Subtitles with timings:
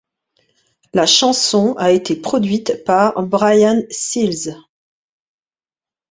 [0.95, 4.55] La chanson a été produite par Brian Seals.